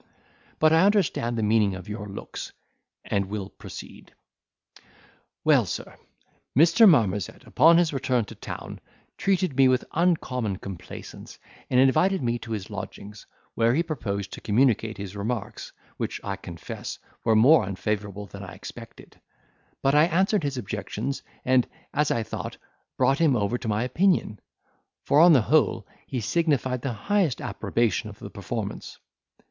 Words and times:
But 0.57 0.73
I 0.73 0.83
understand 0.83 1.37
the 1.37 1.43
meaning 1.43 1.75
of 1.75 1.87
your 1.87 2.07
looks, 2.07 2.53
and 3.05 3.27
will 3.27 3.49
proceed. 3.49 4.15
"Well, 5.43 5.67
sir, 5.67 5.95
Mr. 6.57 6.89
Marmozet, 6.89 7.45
upon 7.45 7.77
his 7.77 7.93
return 7.93 8.25
to 8.25 8.33
town, 8.33 8.79
treated 9.15 9.55
me 9.55 9.67
with 9.67 9.85
uncommon 9.91 10.57
complaisance, 10.57 11.37
and 11.69 11.79
invited 11.79 12.23
me 12.23 12.39
to 12.39 12.51
his 12.51 12.71
lodgings, 12.71 13.27
where 13.53 13.75
he 13.75 13.83
proposed 13.83 14.33
to 14.33 14.41
communicate 14.41 14.97
his 14.97 15.15
remarks, 15.15 15.71
which, 15.97 16.19
I 16.23 16.35
confess, 16.35 16.97
were 17.23 17.35
more 17.35 17.63
unfavourable 17.63 18.25
than 18.25 18.41
I 18.41 18.55
expected; 18.55 19.21
but 19.83 19.93
I 19.93 20.05
answered 20.05 20.41
his 20.41 20.57
objections, 20.57 21.21
and, 21.45 21.67
as 21.93 22.09
I 22.09 22.23
thought, 22.23 22.57
brought 22.97 23.19
him 23.19 23.35
over 23.35 23.59
to 23.59 23.67
my 23.67 23.83
opinion; 23.83 24.39
for, 25.05 25.19
on 25.19 25.33
the 25.33 25.41
whole, 25.43 25.85
he 26.07 26.21
signified 26.21 26.81
the 26.81 26.91
highest 26.91 27.39
approbation 27.39 28.09
of 28.09 28.17
the 28.17 28.31
performance. 28.31 28.97